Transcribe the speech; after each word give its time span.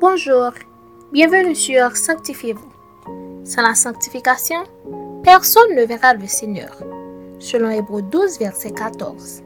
Bonjour, 0.00 0.52
bienvenue 1.12 1.54
sur 1.54 1.94
Sanctifiez-vous. 1.94 2.72
Sans 3.44 3.60
la 3.60 3.74
sanctification, 3.74 4.60
personne 5.22 5.74
ne 5.74 5.84
verra 5.84 6.14
le 6.14 6.26
Seigneur. 6.26 6.74
Selon 7.38 7.68
Hébreu 7.68 8.00
12, 8.00 8.38
verset 8.38 8.70
14. 8.70 9.42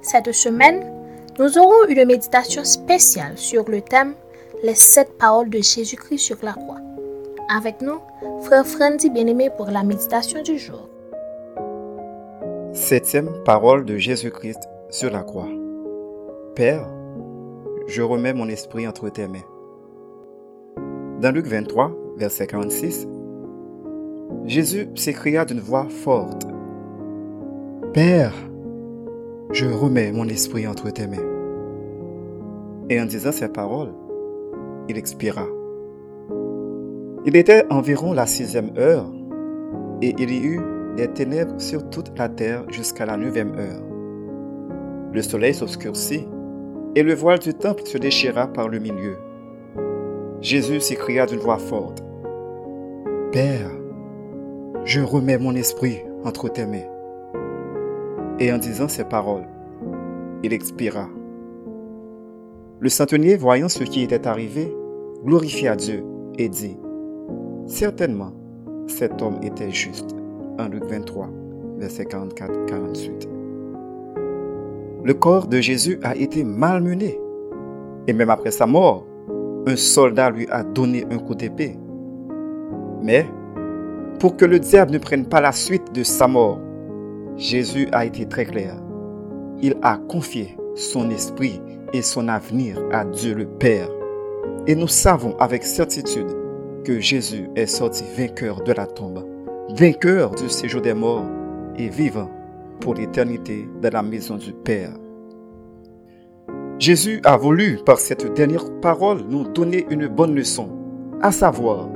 Cette 0.00 0.32
semaine, 0.32 0.90
nous 1.38 1.58
aurons 1.58 1.86
une 1.86 2.06
méditation 2.06 2.64
spéciale 2.64 3.36
sur 3.36 3.68
le 3.68 3.82
thème 3.82 4.14
Les 4.62 4.74
sept 4.74 5.18
paroles 5.18 5.50
de 5.50 5.58
Jésus-Christ 5.58 6.18
sur 6.18 6.38
la 6.42 6.54
croix. 6.54 6.80
Avec 7.54 7.82
nous, 7.82 8.00
frère 8.40 8.66
Frandy 8.66 9.10
bien-aimé 9.10 9.50
pour 9.54 9.66
la 9.66 9.82
méditation 9.82 10.42
du 10.42 10.58
jour. 10.58 10.88
Septième 12.72 13.44
parole 13.44 13.84
de 13.84 13.98
Jésus-Christ 13.98 14.60
sur 14.88 15.10
la 15.10 15.24
croix. 15.24 15.50
Père, 16.54 16.88
je 17.86 18.00
remets 18.00 18.32
mon 18.32 18.48
esprit 18.48 18.88
entre 18.88 19.10
tes 19.10 19.28
mains. 19.28 19.49
Dans 21.20 21.32
Luc 21.32 21.48
23, 21.48 21.92
verset 22.16 22.46
46, 22.46 23.06
Jésus 24.46 24.88
s'écria 24.94 25.44
d'une 25.44 25.60
voix 25.60 25.86
forte, 25.90 26.46
Père, 27.92 28.32
je 29.52 29.66
remets 29.66 30.12
mon 30.12 30.26
esprit 30.28 30.66
entre 30.66 30.88
tes 30.88 31.06
mains. 31.06 31.18
Et 32.88 32.98
en 32.98 33.04
disant 33.04 33.32
ces 33.32 33.50
paroles, 33.50 33.92
il 34.88 34.96
expira. 34.96 35.44
Il 37.26 37.36
était 37.36 37.66
environ 37.68 38.14
la 38.14 38.24
sixième 38.24 38.70
heure, 38.78 39.12
et 40.00 40.14
il 40.18 40.30
y 40.30 40.42
eut 40.42 40.62
des 40.96 41.08
ténèbres 41.08 41.60
sur 41.60 41.90
toute 41.90 42.18
la 42.18 42.30
terre 42.30 42.64
jusqu'à 42.70 43.04
la 43.04 43.18
neuvième 43.18 43.54
heure. 43.58 43.82
Le 45.12 45.20
soleil 45.20 45.52
s'obscurcit, 45.52 46.26
et 46.94 47.02
le 47.02 47.12
voile 47.12 47.40
du 47.40 47.52
temple 47.52 47.82
se 47.84 47.98
déchira 47.98 48.46
par 48.46 48.70
le 48.70 48.78
milieu. 48.78 49.18
Jésus 50.40 50.80
s'écria 50.80 51.26
d'une 51.26 51.38
voix 51.38 51.58
forte, 51.58 52.02
Père, 53.30 53.70
je 54.84 55.02
remets 55.02 55.36
mon 55.36 55.54
esprit 55.54 55.98
entre 56.24 56.48
tes 56.48 56.64
mains. 56.64 56.88
Et 58.38 58.50
en 58.50 58.56
disant 58.56 58.88
ces 58.88 59.04
paroles, 59.04 59.46
il 60.42 60.54
expira. 60.54 61.08
Le 62.80 62.88
centenier, 62.88 63.36
voyant 63.36 63.68
ce 63.68 63.84
qui 63.84 64.02
était 64.02 64.26
arrivé, 64.26 64.74
glorifia 65.26 65.76
Dieu 65.76 66.02
et 66.38 66.48
dit, 66.48 66.78
Certainement, 67.66 68.32
cet 68.86 69.20
homme 69.20 69.38
était 69.42 69.70
juste. 69.70 70.16
1 70.56 70.70
Luc 70.70 70.84
23, 70.84 71.28
verset 71.76 72.04
44-48. 72.04 73.28
Le 75.04 75.14
corps 75.14 75.48
de 75.48 75.60
Jésus 75.60 75.98
a 76.02 76.16
été 76.16 76.44
malmené. 76.44 77.20
Et 78.06 78.14
même 78.14 78.30
après 78.30 78.50
sa 78.50 78.66
mort, 78.66 79.06
un 79.66 79.76
soldat 79.76 80.30
lui 80.30 80.46
a 80.50 80.62
donné 80.62 81.04
un 81.10 81.18
coup 81.18 81.34
d'épée. 81.34 81.78
Mais, 83.02 83.26
pour 84.18 84.36
que 84.36 84.44
le 84.44 84.58
diable 84.58 84.92
ne 84.92 84.98
prenne 84.98 85.26
pas 85.26 85.40
la 85.40 85.52
suite 85.52 85.92
de 85.92 86.02
sa 86.02 86.26
mort, 86.26 86.60
Jésus 87.36 87.88
a 87.92 88.04
été 88.04 88.26
très 88.26 88.44
clair. 88.44 88.76
Il 89.62 89.76
a 89.82 89.96
confié 89.96 90.56
son 90.74 91.10
esprit 91.10 91.60
et 91.92 92.02
son 92.02 92.28
avenir 92.28 92.78
à 92.92 93.04
Dieu 93.04 93.34
le 93.34 93.46
Père. 93.46 93.88
Et 94.66 94.74
nous 94.74 94.88
savons 94.88 95.36
avec 95.38 95.64
certitude 95.64 96.28
que 96.84 97.00
Jésus 97.00 97.48
est 97.56 97.66
sorti 97.66 98.04
vainqueur 98.16 98.62
de 98.62 98.72
la 98.72 98.86
tombe, 98.86 99.24
vainqueur 99.76 100.30
du 100.34 100.48
séjour 100.48 100.80
des 100.80 100.94
morts 100.94 101.26
et 101.76 101.88
vivant 101.88 102.30
pour 102.80 102.94
l'éternité 102.94 103.68
dans 103.82 103.92
la 103.92 104.02
maison 104.02 104.36
du 104.36 104.52
Père. 104.52 104.92
Jésus 106.80 107.20
a 107.24 107.36
voulu, 107.36 107.78
par 107.84 107.98
cette 107.98 108.32
dernière 108.32 108.64
parole, 108.80 109.20
nous 109.28 109.44
donner 109.44 109.86
une 109.90 110.08
bonne 110.08 110.34
leçon, 110.34 110.70
à 111.20 111.30
savoir, 111.30 111.90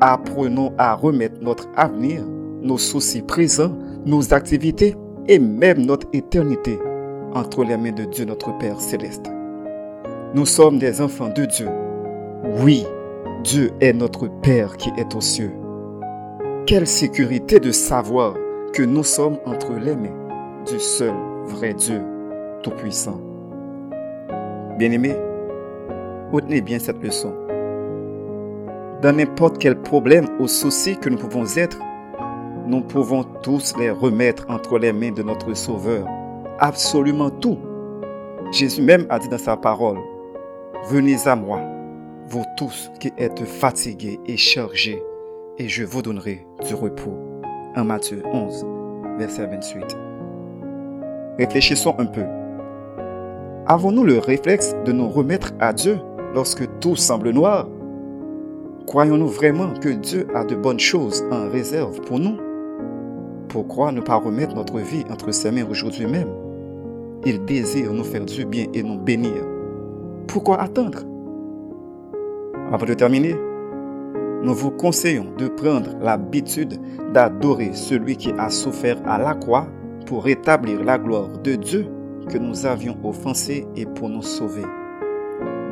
apprenons 0.00 0.72
à 0.78 0.94
remettre 0.94 1.40
notre 1.40 1.66
avenir, 1.74 2.22
nos 2.60 2.78
soucis 2.78 3.22
présents, 3.22 3.76
nos 4.06 4.32
activités 4.32 4.94
et 5.26 5.40
même 5.40 5.84
notre 5.84 6.06
éternité 6.12 6.78
entre 7.34 7.64
les 7.64 7.76
mains 7.76 7.90
de 7.90 8.04
Dieu 8.04 8.24
notre 8.24 8.56
Père 8.58 8.80
céleste. 8.80 9.26
Nous 10.32 10.46
sommes 10.46 10.78
des 10.78 11.00
enfants 11.00 11.32
de 11.34 11.44
Dieu. 11.44 11.68
Oui, 12.60 12.86
Dieu 13.42 13.72
est 13.80 13.94
notre 13.94 14.28
Père 14.42 14.76
qui 14.76 14.90
est 14.96 15.12
aux 15.16 15.20
cieux. 15.20 15.50
Quelle 16.66 16.86
sécurité 16.86 17.58
de 17.58 17.72
savoir 17.72 18.34
que 18.72 18.84
nous 18.84 19.02
sommes 19.02 19.38
entre 19.44 19.72
les 19.72 19.96
mains 19.96 20.62
du 20.70 20.78
seul 20.78 21.14
vrai 21.46 21.74
Dieu 21.74 22.00
Tout-Puissant. 22.62 23.31
Bien-aimés, 24.78 25.16
retenez 26.32 26.60
bien 26.60 26.78
cette 26.78 27.02
leçon. 27.02 27.34
Dans 29.02 29.14
n'importe 29.14 29.58
quel 29.58 29.80
problème 29.80 30.26
ou 30.38 30.46
souci 30.46 30.96
que 30.96 31.08
nous 31.08 31.18
pouvons 31.18 31.44
être, 31.56 31.78
nous 32.66 32.80
pouvons 32.80 33.24
tous 33.42 33.74
les 33.78 33.90
remettre 33.90 34.46
entre 34.48 34.78
les 34.78 34.92
mains 34.92 35.10
de 35.10 35.22
notre 35.22 35.54
Sauveur. 35.54 36.06
Absolument 36.58 37.30
tout. 37.30 37.58
Jésus 38.52 38.82
même 38.82 39.06
a 39.10 39.18
dit 39.18 39.28
dans 39.28 39.38
sa 39.38 39.56
parole, 39.56 39.98
Venez 40.88 41.26
à 41.26 41.36
moi, 41.36 41.60
vous 42.28 42.44
tous 42.56 42.90
qui 42.98 43.12
êtes 43.18 43.44
fatigués 43.44 44.18
et 44.26 44.36
chargés, 44.36 45.02
et 45.58 45.68
je 45.68 45.84
vous 45.84 46.02
donnerai 46.02 46.46
du 46.66 46.74
repos 46.74 47.14
en 47.76 47.84
Matthieu 47.84 48.22
11, 48.32 48.66
verset 49.18 49.46
28. 49.46 49.96
Réfléchissons 51.38 51.94
un 51.98 52.06
peu. 52.06 52.24
Avons-nous 53.66 54.02
le 54.02 54.18
réflexe 54.18 54.74
de 54.84 54.90
nous 54.90 55.08
remettre 55.08 55.52
à 55.60 55.72
Dieu 55.72 55.98
lorsque 56.34 56.68
tout 56.80 56.96
semble 56.96 57.30
noir? 57.30 57.68
Croyons-nous 58.88 59.28
vraiment 59.28 59.72
que 59.80 59.90
Dieu 59.90 60.26
a 60.34 60.44
de 60.44 60.56
bonnes 60.56 60.80
choses 60.80 61.22
en 61.30 61.48
réserve 61.48 62.00
pour 62.00 62.18
nous? 62.18 62.36
Pourquoi 63.48 63.92
ne 63.92 64.00
pas 64.00 64.16
remettre 64.16 64.56
notre 64.56 64.78
vie 64.78 65.04
entre 65.08 65.30
ses 65.30 65.52
mains 65.52 65.64
aujourd'hui 65.70 66.06
même? 66.06 66.30
Il 67.24 67.44
désire 67.44 67.92
nous 67.92 68.02
faire 68.02 68.24
du 68.24 68.44
bien 68.44 68.66
et 68.74 68.82
nous 68.82 68.98
bénir. 68.98 69.44
Pourquoi 70.26 70.60
attendre? 70.60 70.98
Avant 72.72 72.86
de 72.86 72.94
terminer, 72.94 73.36
nous 74.42 74.54
vous 74.54 74.72
conseillons 74.72 75.26
de 75.38 75.46
prendre 75.46 75.90
l'habitude 76.00 76.80
d'adorer 77.12 77.74
celui 77.74 78.16
qui 78.16 78.32
a 78.36 78.50
souffert 78.50 78.96
à 79.06 79.18
la 79.18 79.34
croix 79.34 79.68
pour 80.06 80.24
rétablir 80.24 80.82
la 80.82 80.98
gloire 80.98 81.28
de 81.44 81.54
Dieu 81.54 81.86
que 82.28 82.38
nous 82.38 82.66
avions 82.66 82.96
offensé 83.04 83.66
et 83.76 83.86
pour 83.86 84.08
nous 84.08 84.22
sauver. 84.22 84.64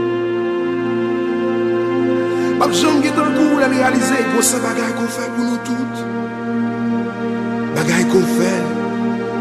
Pas 2.58 2.73
Jean 2.73 3.00
qui 3.00 3.08
est 3.08 3.19
en 3.19 3.32
cours, 3.37 3.61
les 3.61 3.67
réaliser 3.67 4.25
que 4.37 4.43
c'est 4.43 4.61
bagaille 4.61 4.94
qu'on 4.94 5.06
fait 5.06 5.31
pour 5.31 5.44
nous 5.44 5.58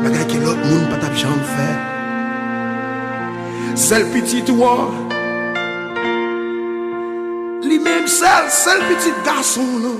Bagay 0.03 0.25
ke 0.31 0.37
lot 0.43 0.59
moun 0.67 0.85
patap 0.91 1.17
jom 1.17 1.41
fè. 1.55 1.69
Sel 3.79 4.05
pitit 4.13 4.51
wò 4.53 4.73
Li 7.63 7.81
mèm 7.81 8.05
sel, 8.19 8.49
sel 8.53 8.83
pitit 8.91 9.17
gason 9.25 9.75
nou 9.81 9.99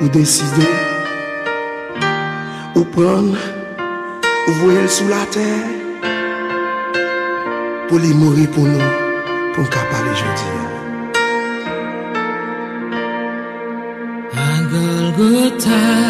Ou 0.00 0.08
deside 0.16 0.70
Ou 2.76 2.84
pran 2.94 3.34
Ou 3.34 4.56
voyel 4.62 4.90
sou 4.90 5.08
la 5.08 5.22
tèr 5.32 5.80
pou 7.90 7.98
li 7.98 8.12
mori 8.14 8.44
pou 8.54 8.62
nou, 8.70 8.90
pou 9.50 9.66
n 9.66 9.70
kapa 9.74 9.98
li 10.04 10.12
jodi. 10.20 10.50
A 14.44 14.46
Golgotha 14.70 16.09